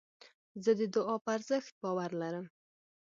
زه 0.63 0.71
د 0.79 0.81
دؤعا 0.95 1.15
په 1.23 1.29
ارزښت 1.37 1.73
باور 1.81 2.11
لرم. 2.21 2.45